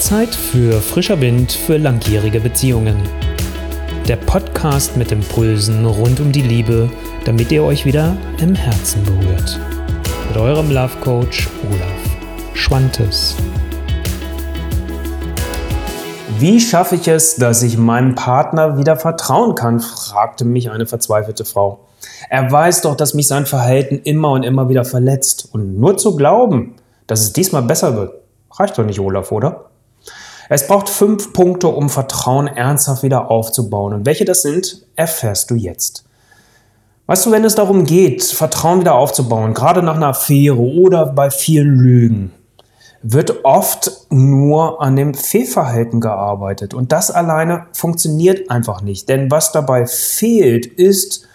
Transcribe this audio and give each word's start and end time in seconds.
Zeit 0.00 0.34
für 0.34 0.80
frischer 0.80 1.20
Wind 1.20 1.52
für 1.52 1.76
langjährige 1.76 2.40
Beziehungen. 2.40 2.96
Der 4.08 4.16
Podcast 4.16 4.96
mit 4.96 5.12
Impulsen 5.12 5.84
rund 5.84 6.20
um 6.20 6.32
die 6.32 6.40
Liebe, 6.40 6.88
damit 7.26 7.52
ihr 7.52 7.62
euch 7.62 7.84
wieder 7.84 8.16
im 8.40 8.54
Herzen 8.54 9.04
berührt. 9.04 9.60
Mit 10.28 10.38
eurem 10.38 10.70
Love 10.70 10.96
Coach 11.02 11.48
Olaf 11.68 12.54
Schwantes. 12.54 13.36
Wie 16.38 16.60
schaffe 16.60 16.94
ich 16.94 17.06
es, 17.06 17.36
dass 17.36 17.62
ich 17.62 17.76
meinem 17.76 18.14
Partner 18.14 18.78
wieder 18.78 18.96
vertrauen 18.96 19.54
kann? 19.54 19.80
fragte 19.80 20.46
mich 20.46 20.70
eine 20.70 20.86
verzweifelte 20.86 21.44
Frau. 21.44 21.80
Er 22.30 22.50
weiß 22.50 22.80
doch, 22.80 22.96
dass 22.96 23.12
mich 23.12 23.28
sein 23.28 23.44
Verhalten 23.44 24.00
immer 24.02 24.32
und 24.32 24.44
immer 24.44 24.70
wieder 24.70 24.86
verletzt. 24.86 25.50
Und 25.52 25.78
nur 25.78 25.98
zu 25.98 26.16
glauben, 26.16 26.76
dass 27.06 27.20
es 27.20 27.34
diesmal 27.34 27.62
besser 27.62 27.94
wird, 27.96 28.14
reicht 28.58 28.78
doch 28.78 28.84
nicht, 28.84 28.98
Olaf, 28.98 29.30
oder? 29.30 29.69
Es 30.52 30.66
braucht 30.66 30.88
fünf 30.88 31.32
Punkte, 31.32 31.68
um 31.68 31.88
Vertrauen 31.88 32.48
ernsthaft 32.48 33.04
wieder 33.04 33.30
aufzubauen. 33.30 33.94
Und 33.94 34.04
welche 34.04 34.24
das 34.24 34.42
sind, 34.42 34.84
erfährst 34.96 35.48
du 35.52 35.54
jetzt. 35.54 36.04
Weißt 37.06 37.24
du, 37.24 37.30
wenn 37.30 37.44
es 37.44 37.54
darum 37.54 37.84
geht, 37.84 38.24
Vertrauen 38.24 38.80
wieder 38.80 38.96
aufzubauen, 38.96 39.54
gerade 39.54 39.80
nach 39.80 39.94
einer 39.94 40.08
Affäre 40.08 40.58
oder 40.58 41.06
bei 41.06 41.30
vielen 41.30 41.76
Lügen, 41.76 42.32
wird 43.00 43.44
oft 43.44 43.92
nur 44.10 44.82
an 44.82 44.96
dem 44.96 45.14
Fehlverhalten 45.14 46.00
gearbeitet. 46.00 46.74
Und 46.74 46.90
das 46.90 47.12
alleine 47.12 47.66
funktioniert 47.72 48.50
einfach 48.50 48.82
nicht. 48.82 49.08
Denn 49.08 49.30
was 49.30 49.52
dabei 49.52 49.86
fehlt, 49.86 50.66
ist, 50.66 51.28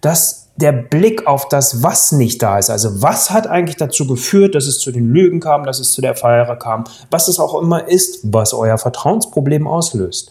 dass 0.00 0.41
der 0.56 0.72
Blick 0.72 1.26
auf 1.26 1.48
das, 1.48 1.82
was 1.82 2.12
nicht 2.12 2.42
da 2.42 2.58
ist. 2.58 2.70
Also 2.70 3.02
was 3.02 3.30
hat 3.30 3.46
eigentlich 3.46 3.76
dazu 3.76 4.06
geführt, 4.06 4.54
dass 4.54 4.66
es 4.66 4.78
zu 4.78 4.92
den 4.92 5.10
Lügen 5.10 5.40
kam, 5.40 5.64
dass 5.64 5.80
es 5.80 5.92
zu 5.92 6.02
der 6.02 6.14
Feier 6.14 6.54
kam, 6.56 6.84
was 7.10 7.28
es 7.28 7.40
auch 7.40 7.60
immer 7.60 7.88
ist, 7.88 8.20
was 8.22 8.52
euer 8.52 8.78
Vertrauensproblem 8.78 9.66
auslöst. 9.66 10.30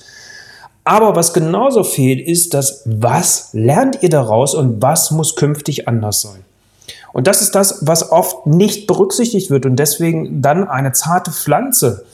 Aber 0.83 1.15
was 1.15 1.33
genauso 1.33 1.83
fehlt, 1.83 2.25
ist 2.25 2.53
das, 2.53 2.81
was 2.85 3.49
lernt 3.53 4.01
ihr 4.01 4.09
daraus 4.09 4.55
und 4.55 4.81
was 4.81 5.11
muss 5.11 5.35
künftig 5.35 5.87
anders 5.87 6.21
sein. 6.21 6.43
Und 7.13 7.27
das 7.27 7.41
ist 7.41 7.55
das, 7.55 7.85
was 7.85 8.11
oft 8.11 8.47
nicht 8.47 8.87
berücksichtigt 8.87 9.49
wird 9.49 9.65
und 9.65 9.75
deswegen 9.75 10.41
dann 10.41 10.67
eine 10.67 10.93
zarte 10.93 11.31
Pflanze, 11.31 12.05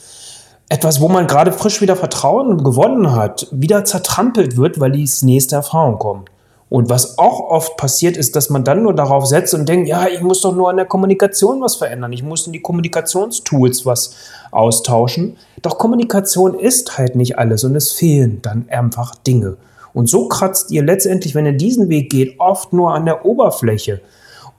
etwas, 0.68 1.00
wo 1.00 1.08
man 1.08 1.26
gerade 1.26 1.52
frisch 1.52 1.80
wieder 1.80 1.96
Vertrauen 1.96 2.62
gewonnen 2.62 3.14
hat, 3.14 3.46
wieder 3.50 3.84
zertrampelt 3.84 4.56
wird, 4.56 4.80
weil 4.80 4.92
die 4.92 5.08
nächste 5.22 5.56
Erfahrung 5.56 5.98
kommt. 5.98 6.28
Und 6.70 6.90
was 6.90 7.18
auch 7.18 7.40
oft 7.40 7.76
passiert, 7.78 8.16
ist, 8.16 8.36
dass 8.36 8.50
man 8.50 8.62
dann 8.62 8.82
nur 8.82 8.94
darauf 8.94 9.26
setzt 9.26 9.54
und 9.54 9.68
denkt, 9.68 9.88
ja, 9.88 10.06
ich 10.06 10.20
muss 10.20 10.42
doch 10.42 10.54
nur 10.54 10.68
an 10.68 10.76
der 10.76 10.84
Kommunikation 10.84 11.62
was 11.62 11.76
verändern. 11.76 12.12
Ich 12.12 12.22
muss 12.22 12.46
in 12.46 12.52
die 12.52 12.60
Kommunikationstools 12.60 13.86
was 13.86 14.14
austauschen. 14.50 15.38
Doch 15.62 15.78
Kommunikation 15.78 16.54
ist 16.54 16.98
halt 16.98 17.16
nicht 17.16 17.38
alles 17.38 17.64
und 17.64 17.74
es 17.74 17.92
fehlen 17.92 18.40
dann 18.42 18.66
einfach 18.68 19.14
Dinge. 19.14 19.56
Und 19.94 20.08
so 20.08 20.28
kratzt 20.28 20.70
ihr 20.70 20.84
letztendlich, 20.84 21.34
wenn 21.34 21.46
ihr 21.46 21.56
diesen 21.56 21.88
Weg 21.88 22.10
geht, 22.10 22.38
oft 22.38 22.74
nur 22.74 22.94
an 22.94 23.06
der 23.06 23.24
Oberfläche. 23.24 24.02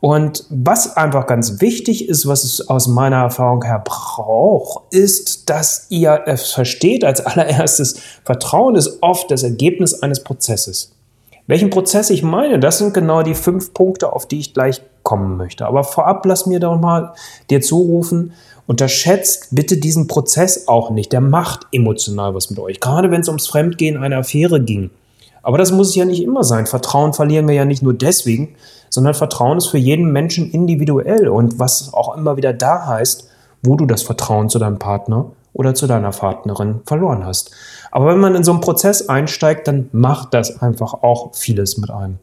Und 0.01 0.45
was 0.49 0.95
einfach 0.95 1.27
ganz 1.27 1.61
wichtig 1.61 2.07
ist, 2.07 2.25
was 2.25 2.43
es 2.43 2.67
aus 2.69 2.87
meiner 2.87 3.17
Erfahrung 3.17 3.63
her 3.63 3.83
braucht, 3.85 4.93
ist, 4.93 5.49
dass 5.49 5.87
ihr 5.89 6.21
es 6.25 6.51
versteht 6.51 7.03
als 7.03 7.21
allererstes, 7.21 7.99
Vertrauen 8.23 8.75
ist 8.75 8.97
oft 9.01 9.29
das 9.29 9.43
Ergebnis 9.43 10.01
eines 10.01 10.23
Prozesses. 10.23 10.93
Welchen 11.49 11.71
Prozess 11.71 12.11
ich 12.11 12.21
meine, 12.21 12.59
das 12.59 12.77
sind 12.77 12.93
genau 12.93 13.23
die 13.23 13.33
fünf 13.33 13.73
Punkte, 13.73 14.13
auf 14.13 14.27
die 14.27 14.37
ich 14.37 14.53
gleich 14.53 14.83
kommen 15.01 15.35
möchte. 15.35 15.65
Aber 15.65 15.83
vorab 15.83 16.23
lass 16.27 16.45
mir 16.45 16.59
doch 16.59 16.79
mal 16.79 17.13
dir 17.49 17.59
zurufen, 17.59 18.33
unterschätzt 18.67 19.47
bitte 19.49 19.77
diesen 19.77 20.05
Prozess 20.05 20.67
auch 20.67 20.91
nicht. 20.91 21.11
Der 21.11 21.21
macht 21.21 21.65
emotional 21.71 22.35
was 22.35 22.51
mit 22.51 22.59
euch. 22.59 22.79
Gerade 22.79 23.09
wenn 23.09 23.21
es 23.21 23.27
ums 23.29 23.47
Fremdgehen 23.47 23.97
einer 23.97 24.19
Affäre 24.19 24.61
ging. 24.61 24.91
Aber 25.41 25.57
das 25.57 25.71
muss 25.71 25.89
es 25.89 25.95
ja 25.95 26.05
nicht 26.05 26.21
immer 26.21 26.43
sein. 26.43 26.67
Vertrauen 26.67 27.13
verlieren 27.13 27.47
wir 27.47 27.55
ja 27.55 27.65
nicht 27.65 27.81
nur 27.81 27.95
deswegen, 27.95 28.55
sondern 28.91 29.15
Vertrauen 29.15 29.57
ist 29.57 29.69
für 29.69 29.79
jeden 29.79 30.11
Menschen 30.11 30.51
individuell. 30.51 31.29
Und 31.29 31.57
was 31.57 31.91
auch 31.95 32.15
immer 32.15 32.37
wieder 32.37 32.53
da 32.53 32.85
heißt, 32.85 33.27
wo 33.63 33.75
du 33.75 33.85
das 33.85 34.03
Vertrauen 34.03 34.49
zu 34.49 34.59
deinem 34.59 34.79
Partner 34.79 35.31
oder 35.53 35.73
zu 35.73 35.87
deiner 35.87 36.11
Partnerin 36.11 36.81
verloren 36.85 37.25
hast. 37.25 37.51
Aber 37.91 38.07
wenn 38.07 38.19
man 38.19 38.35
in 38.35 38.43
so 38.43 38.51
einen 38.51 38.61
Prozess 38.61 39.09
einsteigt, 39.09 39.67
dann 39.67 39.89
macht 39.91 40.33
das 40.33 40.61
einfach 40.61 40.93
auch 40.93 41.35
vieles 41.35 41.77
mit 41.77 41.89
einem. 41.89 42.19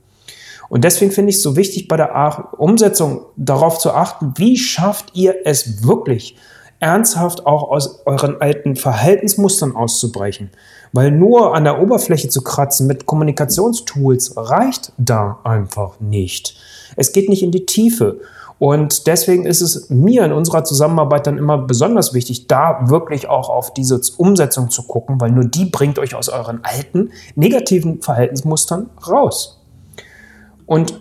Und 0.69 0.85
deswegen 0.85 1.13
finde 1.13 1.31
ich 1.31 1.37
es 1.37 1.43
so 1.43 1.57
wichtig, 1.57 1.89
bei 1.89 1.97
der 1.97 2.49
Umsetzung 2.59 3.27
darauf 3.37 3.79
zu 3.79 3.93
achten, 3.93 4.35
wie 4.37 4.57
schafft 4.57 5.15
ihr 5.15 5.37
es 5.45 5.87
wirklich, 5.87 6.37
ernsthaft 6.81 7.47
auch 7.47 7.71
aus 7.71 8.01
euren 8.05 8.41
alten 8.41 8.77
Verhaltensmustern 8.77 9.75
auszubrechen. 9.75 10.51
Weil 10.93 11.11
nur 11.11 11.55
an 11.55 11.65
der 11.65 11.81
Oberfläche 11.81 12.29
zu 12.29 12.43
kratzen 12.43 12.87
mit 12.87 13.07
Kommunikationstools 13.07 14.35
reicht 14.37 14.93
da 14.99 15.39
einfach 15.45 16.01
nicht. 16.01 16.57
Es 16.97 17.13
geht 17.13 17.29
nicht 17.29 17.43
in 17.43 17.51
die 17.51 17.67
Tiefe. 17.67 18.21
Und 18.59 19.07
deswegen 19.07 19.45
ist 19.45 19.61
es 19.61 19.91
mir 19.91 20.25
in 20.25 20.33
unserer 20.33 20.65
Zusammenarbeit 20.65 21.27
dann 21.27 21.37
immer 21.37 21.59
besonders 21.59 22.15
wichtig, 22.15 22.47
da 22.47 22.89
wirklich 22.89 23.29
auch 23.29 23.51
auf 23.51 23.75
diese 23.75 24.01
Umsetzung 24.17 24.71
zu 24.71 24.85
gucken, 24.85 25.21
weil 25.21 25.31
nur 25.31 25.45
die 25.45 25.67
bringt 25.67 25.99
euch 25.99 26.15
aus 26.15 26.29
euren 26.29 26.61
alten 26.63 27.11
negativen 27.35 28.01
Verhaltensmustern 28.01 28.89
raus. 29.07 29.61
Und 30.65 31.01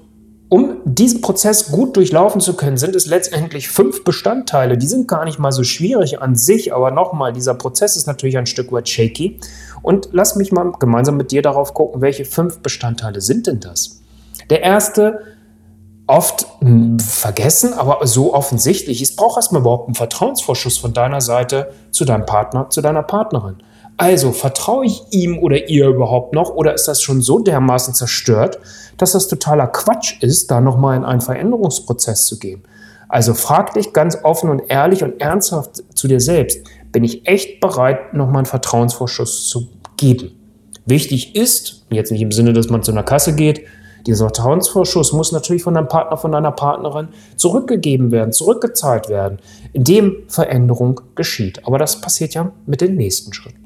um 0.49 0.77
diesen 0.85 1.21
Prozess 1.21 1.71
gut 1.71 1.95
durchlaufen 1.95 2.39
zu 2.39 2.55
können, 2.55 2.77
sind 2.77 2.95
es 2.95 3.07
letztendlich 3.07 3.67
fünf 3.67 4.03
Bestandteile. 4.03 4.77
Die 4.77 4.87
sind 4.87 5.07
gar 5.07 5.25
nicht 5.25 5.39
mal 5.39 5.51
so 5.51 5.63
schwierig 5.63 6.21
an 6.21 6.35
sich, 6.35 6.73
aber 6.73 6.91
nochmal, 6.91 7.33
dieser 7.33 7.55
Prozess 7.55 7.95
ist 7.95 8.05
natürlich 8.05 8.37
ein 8.37 8.45
Stück 8.45 8.71
weit 8.71 8.87
shaky. 8.87 9.39
Und 9.81 10.09
lass 10.11 10.35
mich 10.35 10.51
mal 10.51 10.71
gemeinsam 10.79 11.17
mit 11.17 11.31
dir 11.31 11.41
darauf 11.41 11.73
gucken, 11.73 12.01
welche 12.01 12.25
fünf 12.25 12.59
Bestandteile 12.59 13.21
sind 13.21 13.47
denn 13.47 13.59
das? 13.59 14.01
Der 14.49 14.61
erste 14.61 15.34
oft 16.07 16.45
hm, 16.59 16.99
vergessen, 16.99 17.73
aber 17.73 18.05
so 18.05 18.33
offensichtlich 18.33 19.01
ist, 19.01 19.15
braucht 19.15 19.37
erstmal 19.37 19.61
überhaupt 19.61 19.87
einen 19.87 19.95
Vertrauensvorschuss 19.95 20.77
von 20.77 20.93
deiner 20.93 21.21
Seite 21.21 21.71
zu 21.91 22.05
deinem 22.05 22.25
Partner, 22.25 22.69
zu 22.69 22.81
deiner 22.81 23.03
Partnerin. 23.03 23.57
Also 23.97 24.33
vertraue 24.33 24.85
ich 24.85 25.03
ihm 25.11 25.39
oder 25.39 25.69
ihr 25.69 25.87
überhaupt 25.87 26.33
noch 26.33 26.49
oder 26.49 26.73
ist 26.73 26.87
das 26.87 27.01
schon 27.01 27.21
so 27.21 27.39
dermaßen 27.39 27.93
zerstört, 27.93 28.59
dass 28.97 29.13
das 29.13 29.27
totaler 29.27 29.67
Quatsch 29.67 30.21
ist, 30.21 30.51
da 30.51 30.59
nochmal 30.59 30.97
in 30.97 31.05
einen 31.05 31.21
Veränderungsprozess 31.21 32.25
zu 32.25 32.37
gehen? 32.37 32.63
Also 33.07 33.33
frag 33.33 33.73
dich 33.73 33.93
ganz 33.93 34.17
offen 34.23 34.49
und 34.49 34.63
ehrlich 34.67 35.03
und 35.03 35.21
ernsthaft 35.21 35.83
zu 35.93 36.07
dir 36.07 36.19
selbst, 36.19 36.59
bin 36.91 37.03
ich 37.03 37.27
echt 37.27 37.61
bereit, 37.61 38.13
nochmal 38.13 38.39
einen 38.39 38.45
Vertrauensvorschuss 38.45 39.47
zu 39.47 39.67
geben? 39.95 40.31
Wichtig 40.85 41.35
ist, 41.35 41.85
jetzt 41.89 42.11
nicht 42.11 42.21
im 42.21 42.31
Sinne, 42.31 42.53
dass 42.53 42.69
man 42.69 42.83
zu 42.83 42.91
einer 42.91 43.03
Kasse 43.03 43.35
geht, 43.35 43.61
dieser 44.05 44.25
Vertrauensvorschuss 44.25 45.13
muss 45.13 45.31
natürlich 45.31 45.63
von 45.63 45.73
deinem 45.73 45.87
Partner, 45.87 46.17
von 46.17 46.31
deiner 46.31 46.51
Partnerin 46.51 47.09
zurückgegeben 47.35 48.11
werden, 48.11 48.31
zurückgezahlt 48.31 49.09
werden, 49.09 49.39
indem 49.73 50.17
Veränderung 50.27 51.01
geschieht. 51.15 51.65
Aber 51.65 51.77
das 51.77 52.01
passiert 52.01 52.33
ja 52.33 52.51
mit 52.65 52.81
den 52.81 52.95
nächsten 52.95 53.33
Schritten. 53.33 53.65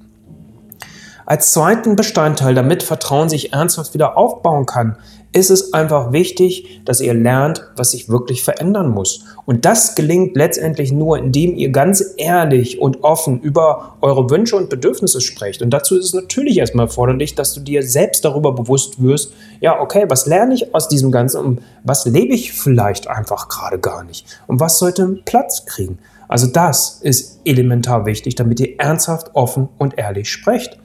Als 1.26 1.52
zweiten 1.52 1.96
Bestandteil, 1.96 2.56
damit 2.56 2.82
Vertrauen 2.82 3.30
sich 3.30 3.54
ernsthaft 3.54 3.94
wieder 3.94 4.18
aufbauen 4.18 4.66
kann, 4.66 4.98
ist 5.31 5.51
es 5.51 5.73
einfach 5.73 6.12
wichtig, 6.12 6.81
dass 6.85 7.01
ihr 7.01 7.13
lernt, 7.13 7.63
was 7.75 7.91
sich 7.91 8.09
wirklich 8.09 8.44
verändern 8.44 8.90
muss. 8.90 9.25
Und 9.45 9.63
das 9.66 9.94
gelingt 9.94 10.35
letztendlich 10.35 10.91
nur, 10.91 11.19
indem 11.19 11.56
ihr 11.56 11.69
ganz 11.69 12.03
ehrlich 12.17 12.79
und 12.79 13.03
offen 13.03 13.40
über 13.41 13.97
eure 14.01 14.29
Wünsche 14.29 14.56
und 14.56 14.69
Bedürfnisse 14.69 15.22
sprecht. 15.22 15.62
Und 15.62 15.69
dazu 15.69 15.97
ist 15.97 16.06
es 16.06 16.13
natürlich 16.13 16.57
erstmal 16.57 16.88
erforderlich, 16.88 17.35
dass 17.35 17.53
du 17.53 17.59
dir 17.59 17.84
selbst 17.84 18.25
darüber 18.25 18.53
bewusst 18.53 19.01
wirst, 19.03 19.31
ja, 19.62 19.79
okay, 19.79 20.06
was 20.07 20.25
lerne 20.25 20.56
ich 20.56 20.73
aus 20.73 20.88
diesem 20.88 21.12
Ganzen 21.12 21.46
und 21.46 21.61
was 21.84 22.06
lebe 22.06 22.34
ich 22.34 22.53
vielleicht 22.53 23.07
einfach 23.07 23.50
gerade 23.50 23.78
gar 23.78 24.03
nicht? 24.03 24.25
Und 24.47 24.59
was 24.59 24.79
sollte 24.79 25.19
Platz 25.25 25.66
kriegen? 25.66 26.00
Also 26.28 26.47
das 26.47 27.00
ist 27.01 27.40
elementar 27.46 28.05
wichtig, 28.05 28.35
damit 28.35 28.59
ihr 28.59 28.79
ernsthaft, 28.79 29.32
offen 29.34 29.70
und 29.78 29.97
ehrlich 29.97 30.32
sprecht. 30.32 30.79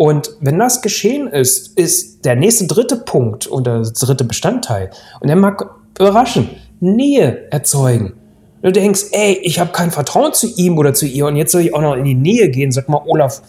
Und 0.00 0.30
wenn 0.40 0.58
das 0.58 0.80
geschehen 0.80 1.28
ist, 1.28 1.78
ist 1.78 2.24
der 2.24 2.34
nächste 2.34 2.66
dritte 2.66 2.96
Punkt 2.96 3.46
und 3.46 3.66
der 3.66 3.82
dritte 3.82 4.24
Bestandteil, 4.24 4.88
und 5.20 5.28
der 5.28 5.36
mag 5.36 5.74
überraschen, 5.98 6.48
Nähe 6.80 7.52
erzeugen. 7.52 8.14
Du 8.62 8.72
denkst, 8.72 9.08
ey, 9.12 9.38
ich 9.42 9.60
habe 9.60 9.72
kein 9.72 9.90
Vertrauen 9.90 10.32
zu 10.32 10.46
ihm 10.56 10.78
oder 10.78 10.94
zu 10.94 11.04
ihr 11.04 11.26
und 11.26 11.36
jetzt 11.36 11.52
soll 11.52 11.60
ich 11.60 11.74
auch 11.74 11.82
noch 11.82 11.96
in 11.96 12.04
die 12.04 12.14
Nähe 12.14 12.48
gehen. 12.48 12.72
Sag 12.72 12.88
mal, 12.88 13.02
Olaf, 13.06 13.42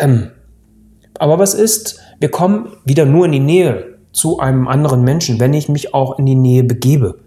ähm, 0.00 0.30
aber 1.18 1.38
was 1.38 1.52
ist, 1.52 2.00
wir 2.20 2.30
kommen 2.30 2.72
wieder 2.86 3.04
nur 3.04 3.26
in 3.26 3.32
die 3.32 3.40
Nähe 3.40 3.98
zu 4.12 4.38
einem 4.38 4.68
anderen 4.68 5.04
Menschen, 5.04 5.40
wenn 5.40 5.52
ich 5.52 5.68
mich 5.68 5.92
auch 5.92 6.18
in 6.18 6.24
die 6.24 6.36
Nähe 6.36 6.64
begebe. 6.64 7.18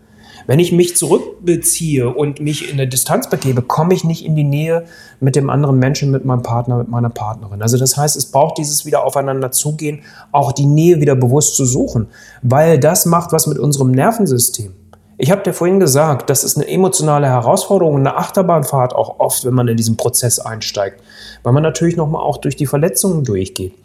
Wenn 0.50 0.58
ich 0.58 0.72
mich 0.72 0.96
zurückbeziehe 0.96 2.10
und 2.10 2.40
mich 2.40 2.72
in 2.72 2.78
der 2.78 2.88
Distanz 2.88 3.30
begebe, 3.30 3.62
komme 3.62 3.94
ich 3.94 4.04
nicht 4.04 4.26
in 4.26 4.36
die 4.36 4.44
Nähe 4.44 4.86
mit 5.20 5.36
dem 5.36 5.48
anderen 5.48 5.78
Menschen, 5.78 6.10
mit 6.10 6.26
meinem 6.26 6.42
Partner, 6.42 6.80
mit 6.80 6.90
meiner 6.90 7.12
Partnerin. 7.12 7.62
Also 7.62 7.78
das 7.78 7.96
heißt, 7.96 8.18
es 8.18 8.32
braucht 8.32 8.58
dieses 8.58 8.84
wieder 8.84 9.06
aufeinander 9.06 9.52
zugehen, 9.52 10.02
auch 10.32 10.52
die 10.52 10.66
Nähe 10.66 11.02
wieder 11.02 11.14
bewusst 11.14 11.56
zu 11.56 11.66
suchen, 11.66 12.08
weil 12.42 12.80
das 12.80 13.06
macht 13.06 13.32
was 13.32 13.46
mit 13.46 13.60
unserem 13.60 13.92
Nervensystem. 13.92 14.74
Ich 15.20 15.30
habe 15.30 15.44
dir 15.44 15.54
vorhin 15.54 15.80
gesagt, 15.80 16.32
das 16.32 16.44
ist 16.44 16.58
eine 16.58 16.68
emotionale 16.68 17.28
Herausforderung, 17.28 17.98
eine 17.98 18.18
Achterbahnfahrt 18.18 18.96
auch 18.96 19.20
oft, 19.20 19.46
wenn 19.46 19.54
man 19.54 19.68
in 19.68 19.78
diesen 19.78 19.98
Prozess 19.98 20.40
einsteigt, 20.40 21.00
weil 21.44 21.54
man 21.54 21.62
natürlich 21.62 21.96
nochmal 21.96 22.24
auch 22.24 22.38
durch 22.38 22.56
die 22.56 22.66
Verletzungen 22.66 23.24
durchgeht. 23.24 23.76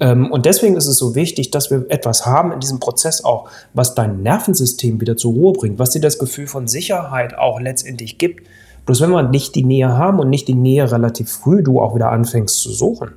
Ähm, 0.00 0.30
und 0.30 0.46
deswegen 0.46 0.76
ist 0.76 0.86
es 0.86 0.98
so 0.98 1.14
wichtig, 1.14 1.50
dass 1.50 1.70
wir 1.70 1.86
etwas 1.88 2.26
haben 2.26 2.52
in 2.52 2.60
diesem 2.60 2.80
Prozess 2.80 3.24
auch, 3.24 3.48
was 3.74 3.94
dein 3.94 4.22
Nervensystem 4.22 5.00
wieder 5.00 5.16
zur 5.16 5.32
Ruhe 5.32 5.52
bringt, 5.52 5.78
was 5.78 5.90
dir 5.90 6.00
das 6.00 6.18
Gefühl 6.18 6.46
von 6.46 6.68
Sicherheit 6.68 7.36
auch 7.36 7.60
letztendlich 7.60 8.18
gibt. 8.18 8.46
Bloß 8.86 9.00
wenn 9.00 9.10
wir 9.10 9.22
nicht 9.22 9.54
die 9.54 9.64
Nähe 9.64 9.96
haben 9.96 10.18
und 10.20 10.30
nicht 10.30 10.48
die 10.48 10.54
Nähe 10.54 10.90
relativ 10.90 11.30
früh 11.30 11.62
du 11.62 11.80
auch 11.80 11.94
wieder 11.94 12.10
anfängst 12.12 12.60
zu 12.60 12.70
suchen, 12.70 13.12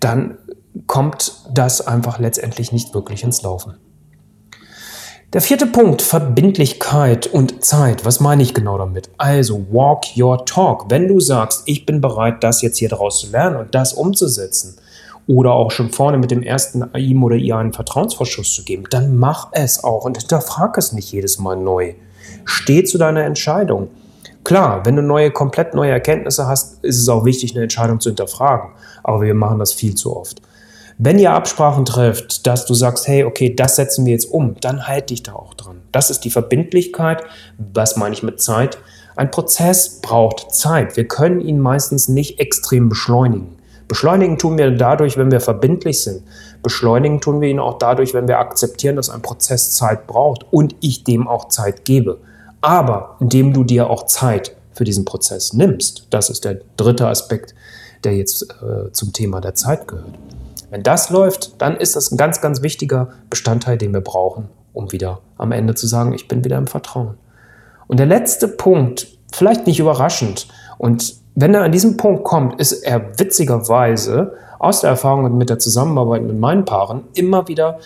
dann 0.00 0.38
kommt 0.86 1.44
das 1.52 1.86
einfach 1.86 2.18
letztendlich 2.18 2.72
nicht 2.72 2.94
wirklich 2.94 3.22
ins 3.22 3.42
Laufen. 3.42 3.74
Der 5.34 5.42
vierte 5.42 5.66
Punkt, 5.66 6.00
Verbindlichkeit 6.00 7.26
und 7.26 7.62
Zeit. 7.62 8.06
Was 8.06 8.18
meine 8.18 8.42
ich 8.42 8.54
genau 8.54 8.78
damit? 8.78 9.10
Also, 9.18 9.66
walk 9.70 10.16
your 10.16 10.46
talk. 10.46 10.86
Wenn 10.88 11.06
du 11.06 11.20
sagst, 11.20 11.64
ich 11.66 11.84
bin 11.84 12.00
bereit, 12.00 12.42
das 12.42 12.62
jetzt 12.62 12.78
hier 12.78 12.88
daraus 12.88 13.20
zu 13.20 13.30
lernen 13.30 13.56
und 13.56 13.74
das 13.74 13.92
umzusetzen, 13.92 14.78
oder 15.28 15.52
auch 15.52 15.70
schon 15.70 15.90
vorne 15.90 16.18
mit 16.18 16.30
dem 16.30 16.42
ersten 16.42 16.84
ihm 16.96 17.22
oder 17.22 17.36
ihr 17.36 17.56
einen 17.56 17.74
Vertrauensvorschuss 17.74 18.54
zu 18.54 18.64
geben, 18.64 18.84
dann 18.90 19.16
mach 19.16 19.50
es 19.52 19.84
auch 19.84 20.04
und 20.04 20.18
hinterfrag 20.18 20.76
es 20.78 20.92
nicht 20.92 21.12
jedes 21.12 21.38
Mal 21.38 21.56
neu. 21.56 21.94
Steh 22.46 22.82
zu 22.82 22.96
deiner 22.96 23.24
Entscheidung. 23.24 23.90
Klar, 24.42 24.86
wenn 24.86 24.96
du 24.96 25.02
neue, 25.02 25.30
komplett 25.30 25.74
neue 25.74 25.90
Erkenntnisse 25.90 26.46
hast, 26.46 26.82
ist 26.82 26.98
es 26.98 27.08
auch 27.10 27.26
wichtig, 27.26 27.52
eine 27.52 27.64
Entscheidung 27.64 28.00
zu 28.00 28.08
hinterfragen. 28.08 28.70
Aber 29.04 29.20
wir 29.20 29.34
machen 29.34 29.58
das 29.58 29.74
viel 29.74 29.94
zu 29.94 30.16
oft. 30.16 30.40
Wenn 30.96 31.18
ihr 31.18 31.32
Absprachen 31.32 31.84
trefft, 31.84 32.46
dass 32.46 32.64
du 32.64 32.72
sagst, 32.72 33.06
hey, 33.06 33.24
okay, 33.24 33.54
das 33.54 33.76
setzen 33.76 34.06
wir 34.06 34.12
jetzt 34.14 34.32
um, 34.32 34.56
dann 34.60 34.88
halt 34.88 35.10
dich 35.10 35.22
da 35.22 35.34
auch 35.34 35.52
dran. 35.52 35.82
Das 35.92 36.08
ist 36.10 36.20
die 36.20 36.30
Verbindlichkeit. 36.30 37.22
Was 37.58 37.96
meine 37.96 38.14
ich 38.14 38.22
mit 38.22 38.40
Zeit? 38.40 38.78
Ein 39.14 39.30
Prozess 39.30 40.00
braucht 40.00 40.54
Zeit. 40.54 40.96
Wir 40.96 41.06
können 41.06 41.40
ihn 41.42 41.60
meistens 41.60 42.08
nicht 42.08 42.40
extrem 42.40 42.88
beschleunigen. 42.88 43.57
Beschleunigen 43.88 44.38
tun 44.38 44.58
wir 44.58 44.70
dadurch, 44.70 45.16
wenn 45.16 45.30
wir 45.30 45.40
verbindlich 45.40 46.02
sind. 46.02 46.22
Beschleunigen 46.62 47.20
tun 47.20 47.40
wir 47.40 47.48
ihn 47.48 47.58
auch 47.58 47.78
dadurch, 47.78 48.12
wenn 48.12 48.28
wir 48.28 48.38
akzeptieren, 48.38 48.96
dass 48.96 49.08
ein 49.08 49.22
Prozess 49.22 49.72
Zeit 49.72 50.06
braucht 50.06 50.44
und 50.50 50.76
ich 50.80 51.04
dem 51.04 51.26
auch 51.26 51.48
Zeit 51.48 51.86
gebe. 51.86 52.18
Aber 52.60 53.16
indem 53.18 53.52
du 53.52 53.64
dir 53.64 53.88
auch 53.88 54.06
Zeit 54.06 54.54
für 54.72 54.84
diesen 54.84 55.04
Prozess 55.04 55.54
nimmst, 55.54 56.06
das 56.10 56.28
ist 56.28 56.44
der 56.44 56.60
dritte 56.76 57.08
Aspekt, 57.08 57.54
der 58.04 58.14
jetzt 58.14 58.42
äh, 58.42 58.92
zum 58.92 59.12
Thema 59.12 59.40
der 59.40 59.54
Zeit 59.54 59.88
gehört. 59.88 60.14
Wenn 60.70 60.82
das 60.82 61.08
läuft, 61.08 61.60
dann 61.62 61.76
ist 61.76 61.96
das 61.96 62.12
ein 62.12 62.18
ganz, 62.18 62.40
ganz 62.40 62.62
wichtiger 62.62 63.08
Bestandteil, 63.30 63.78
den 63.78 63.92
wir 63.94 64.02
brauchen, 64.02 64.48
um 64.74 64.92
wieder 64.92 65.20
am 65.38 65.52
Ende 65.52 65.74
zu 65.74 65.86
sagen, 65.86 66.12
ich 66.12 66.28
bin 66.28 66.44
wieder 66.44 66.58
im 66.58 66.66
Vertrauen. 66.66 67.14
Und 67.86 67.98
der 67.98 68.06
letzte 68.06 68.48
Punkt, 68.48 69.06
vielleicht 69.32 69.66
nicht 69.66 69.80
überraschend, 69.80 70.46
und 70.76 71.16
wenn 71.40 71.54
er 71.54 71.62
an 71.62 71.70
diesem 71.70 71.96
Punkt 71.96 72.24
kommt, 72.24 72.60
ist 72.60 72.72
er 72.72 73.16
witzigerweise 73.16 74.32
aus 74.58 74.80
der 74.80 74.90
Erfahrung 74.90 75.38
mit 75.38 75.48
der 75.48 75.60
Zusammenarbeit 75.60 76.24
mit 76.24 76.36
meinen 76.36 76.64
Paaren 76.64 77.04
immer 77.14 77.46
wieder 77.46 77.78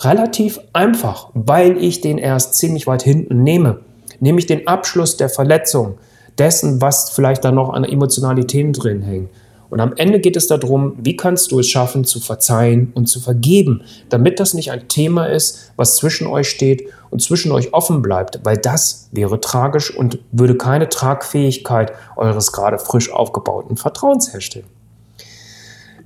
relativ 0.00 0.58
einfach, 0.72 1.30
weil 1.32 1.76
ich 1.76 2.00
den 2.00 2.18
erst 2.18 2.56
ziemlich 2.56 2.88
weit 2.88 3.04
hinten 3.04 3.44
nehme. 3.44 3.78
Nämlich 4.18 4.46
den 4.46 4.66
Abschluss 4.66 5.16
der 5.16 5.28
Verletzung, 5.28 5.98
dessen, 6.36 6.80
was 6.80 7.10
vielleicht 7.10 7.44
da 7.44 7.52
noch 7.52 7.72
an 7.72 7.84
Emotionalitäten 7.84 8.72
drin 8.72 9.02
hängt. 9.02 9.30
Und 9.70 9.80
am 9.80 9.94
Ende 9.96 10.20
geht 10.20 10.36
es 10.36 10.46
darum, 10.46 10.94
wie 10.98 11.16
kannst 11.16 11.52
du 11.52 11.58
es 11.58 11.68
schaffen, 11.68 12.04
zu 12.04 12.20
verzeihen 12.20 12.92
und 12.94 13.06
zu 13.06 13.20
vergeben, 13.20 13.82
damit 14.08 14.40
das 14.40 14.54
nicht 14.54 14.70
ein 14.70 14.88
Thema 14.88 15.26
ist, 15.26 15.72
was 15.76 15.96
zwischen 15.96 16.26
euch 16.26 16.48
steht 16.48 16.88
und 17.10 17.20
zwischen 17.20 17.52
euch 17.52 17.72
offen 17.72 18.02
bleibt, 18.02 18.40
weil 18.44 18.56
das 18.56 19.08
wäre 19.12 19.40
tragisch 19.40 19.94
und 19.94 20.18
würde 20.32 20.56
keine 20.56 20.88
Tragfähigkeit 20.88 21.92
eures 22.16 22.52
gerade 22.52 22.78
frisch 22.78 23.12
aufgebauten 23.12 23.76
Vertrauens 23.76 24.32
herstellen. 24.32 24.66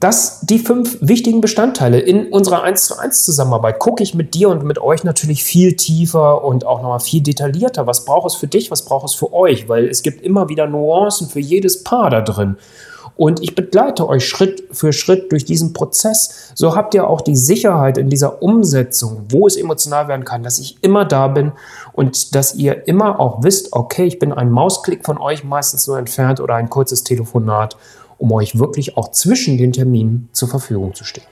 Das 0.00 0.40
die 0.40 0.58
fünf 0.58 0.96
wichtigen 1.02 1.42
Bestandteile 1.42 2.00
in 2.00 2.28
unserer 2.32 2.62
1 2.62 2.86
zu 2.86 2.98
1 2.98 3.22
Zusammenarbeit. 3.22 3.78
Gucke 3.78 4.02
ich 4.02 4.14
mit 4.14 4.32
dir 4.32 4.48
und 4.48 4.64
mit 4.64 4.78
euch 4.78 5.04
natürlich 5.04 5.44
viel 5.44 5.76
tiefer 5.76 6.42
und 6.42 6.64
auch 6.64 6.80
nochmal 6.80 7.00
viel 7.00 7.20
detaillierter. 7.20 7.86
Was 7.86 8.06
braucht 8.06 8.28
es 8.28 8.34
für 8.34 8.46
dich, 8.46 8.70
was 8.70 8.86
braucht 8.86 9.04
es 9.04 9.14
für 9.14 9.30
euch? 9.34 9.68
Weil 9.68 9.86
es 9.88 10.02
gibt 10.02 10.22
immer 10.22 10.48
wieder 10.48 10.66
Nuancen 10.66 11.28
für 11.28 11.40
jedes 11.40 11.84
Paar 11.84 12.08
da 12.08 12.22
drin. 12.22 12.56
Und 13.20 13.42
ich 13.42 13.54
begleite 13.54 14.08
euch 14.08 14.26
Schritt 14.26 14.64
für 14.72 14.94
Schritt 14.94 15.30
durch 15.30 15.44
diesen 15.44 15.74
Prozess. 15.74 16.52
So 16.54 16.74
habt 16.74 16.94
ihr 16.94 17.06
auch 17.06 17.20
die 17.20 17.36
Sicherheit 17.36 17.98
in 17.98 18.08
dieser 18.08 18.42
Umsetzung, 18.42 19.26
wo 19.28 19.46
es 19.46 19.58
emotional 19.58 20.08
werden 20.08 20.24
kann, 20.24 20.42
dass 20.42 20.58
ich 20.58 20.82
immer 20.82 21.04
da 21.04 21.28
bin 21.28 21.52
und 21.92 22.34
dass 22.34 22.54
ihr 22.54 22.88
immer 22.88 23.20
auch 23.20 23.42
wisst, 23.42 23.74
okay, 23.74 24.06
ich 24.06 24.18
bin 24.18 24.32
ein 24.32 24.50
Mausklick 24.50 25.04
von 25.04 25.18
euch 25.18 25.44
meistens 25.44 25.86
nur 25.86 25.98
entfernt 25.98 26.40
oder 26.40 26.54
ein 26.54 26.70
kurzes 26.70 27.04
Telefonat, 27.04 27.76
um 28.16 28.32
euch 28.32 28.58
wirklich 28.58 28.96
auch 28.96 29.10
zwischen 29.10 29.58
den 29.58 29.72
Terminen 29.72 30.30
zur 30.32 30.48
Verfügung 30.48 30.94
zu 30.94 31.04
stehen. 31.04 31.26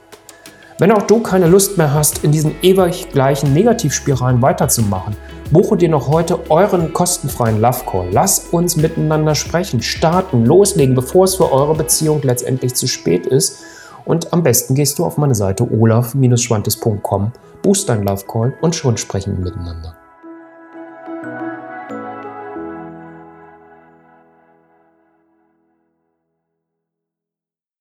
Wenn 0.81 0.93
auch 0.93 1.03
du 1.03 1.19
keine 1.19 1.49
Lust 1.49 1.77
mehr 1.77 1.93
hast, 1.93 2.23
in 2.23 2.31
diesen 2.31 2.55
ewig 2.63 3.09
gleichen 3.11 3.53
Negativspiralen 3.53 4.41
weiterzumachen, 4.41 5.17
buche 5.51 5.77
dir 5.77 5.89
noch 5.89 6.07
heute 6.07 6.39
euren 6.51 6.93
kostenfreien 6.93 7.61
Love 7.61 7.81
Call. 7.85 8.09
Lass 8.13 8.47
uns 8.53 8.77
miteinander 8.77 9.35
sprechen, 9.35 9.83
starten, 9.83 10.45
loslegen, 10.45 10.95
bevor 10.95 11.25
es 11.25 11.35
für 11.35 11.51
eure 11.51 11.75
Beziehung 11.75 12.23
letztendlich 12.23 12.75
zu 12.77 12.87
spät 12.87 13.27
ist. 13.27 13.59
Und 14.05 14.33
am 14.33 14.45
besten 14.45 14.77
gehst 14.77 15.01
du 15.01 15.05
auf 15.05 15.19
meine 15.19 15.35
Seite 15.35 15.69
olaf-schwantes.com, 15.69 17.33
buchst 17.61 17.89
deinen 17.89 18.05
Love 18.05 18.25
Call 18.27 18.55
und 18.61 18.77
schon 18.77 18.97
sprechen 18.97 19.37
wir 19.37 19.47
miteinander. 19.47 19.97